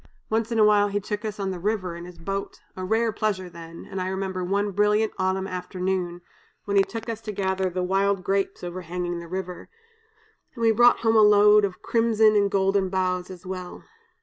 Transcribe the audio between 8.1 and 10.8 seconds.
grapes overhanging the river, and we